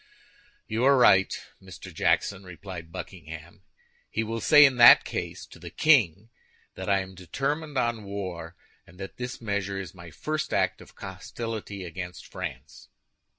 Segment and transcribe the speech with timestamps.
[0.65, 1.31] "You are right,
[1.61, 1.93] Mr.
[1.93, 3.61] Jackson," replied Buckingham.
[4.09, 6.31] "He will say, in that case, to the king
[6.73, 8.55] that I am determined on war,
[8.87, 12.89] and that this measure is my first act of hostility against France."